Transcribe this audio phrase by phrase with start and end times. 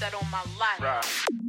[0.00, 0.80] that on my life.
[0.80, 1.39] Right.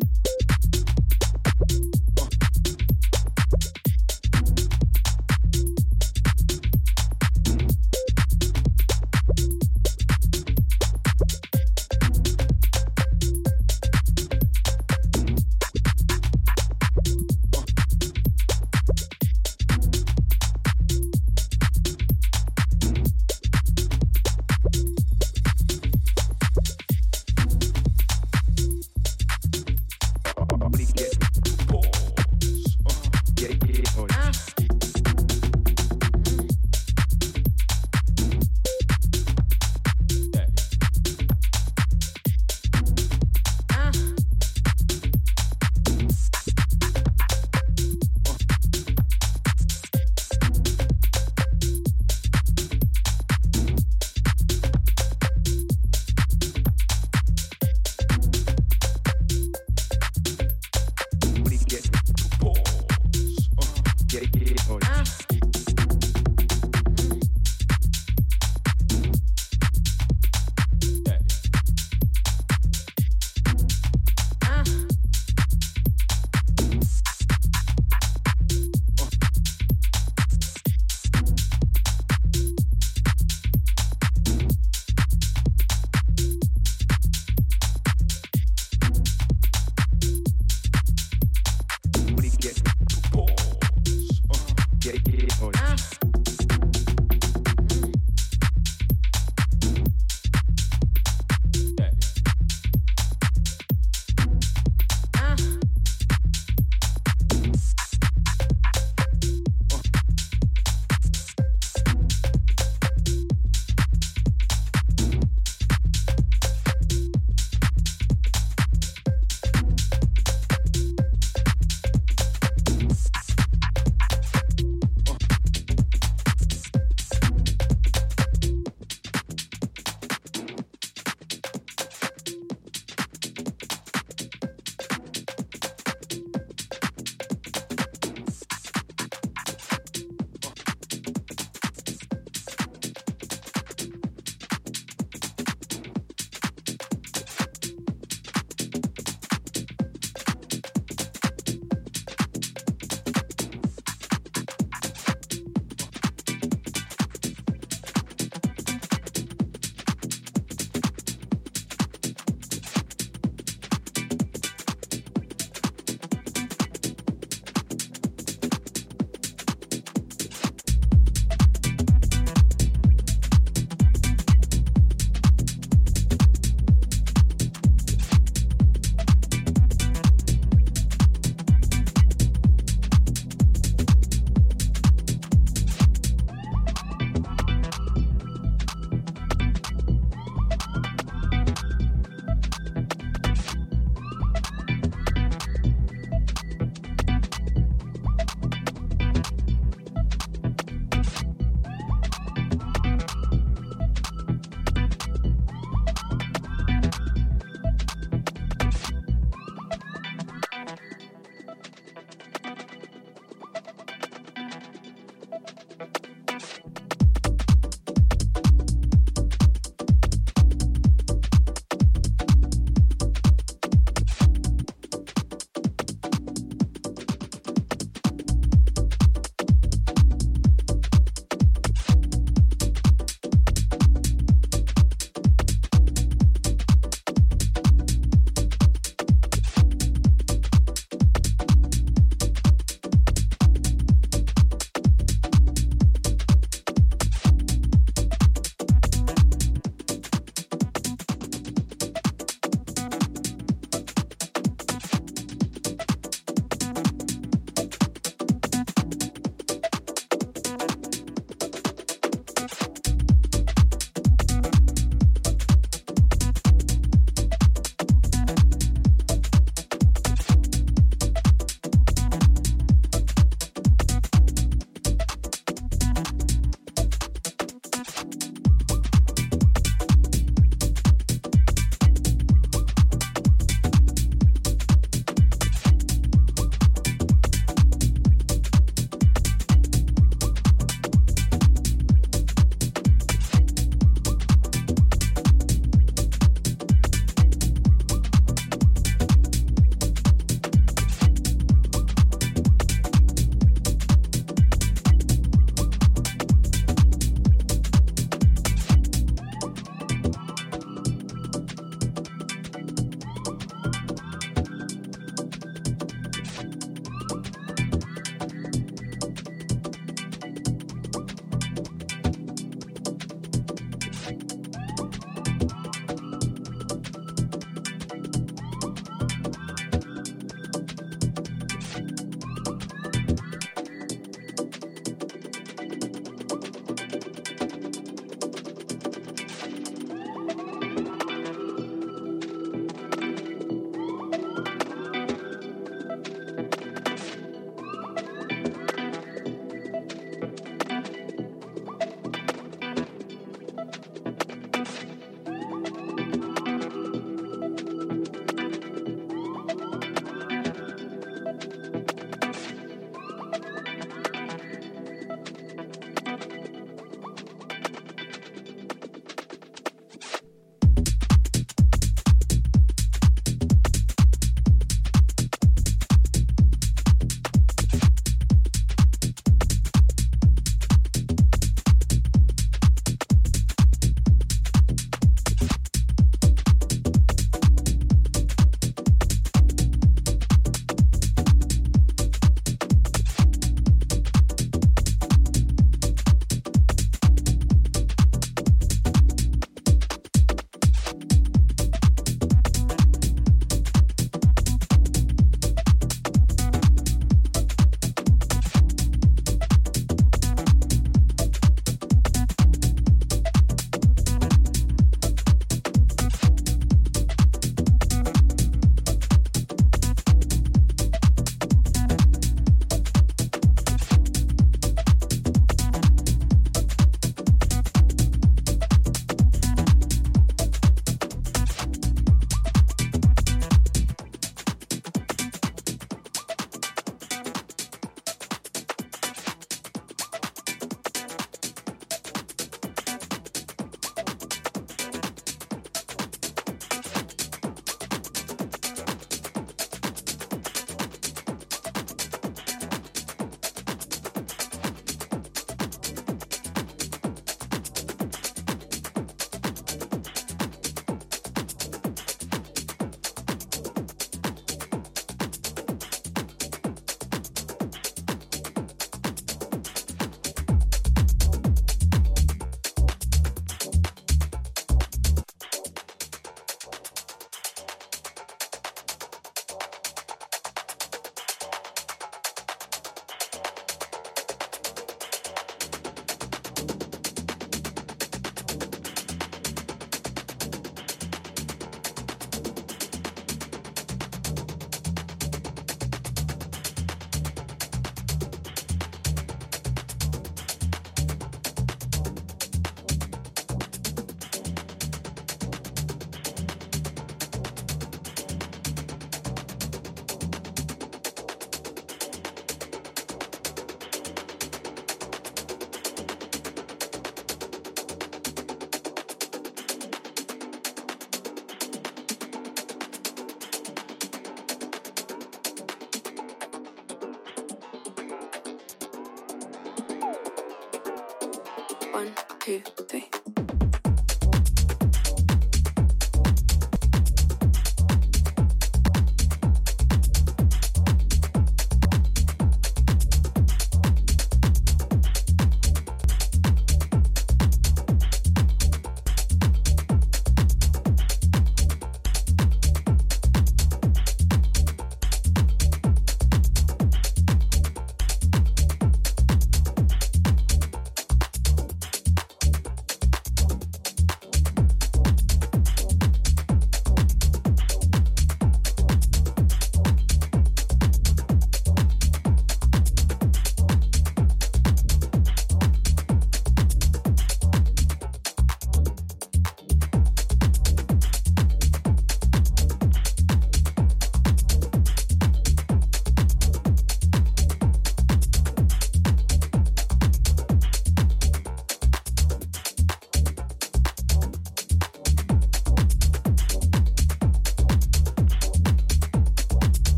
[532.02, 533.21] One, two, three.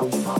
[0.00, 0.37] Thank.